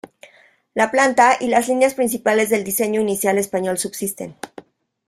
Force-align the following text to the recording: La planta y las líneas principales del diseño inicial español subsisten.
La 0.73 0.89
planta 0.89 1.37
y 1.39 1.47
las 1.47 1.67
líneas 1.67 1.93
principales 1.93 2.49
del 2.49 2.63
diseño 2.63 3.01
inicial 3.01 3.37
español 3.37 3.77
subsisten. 3.77 4.35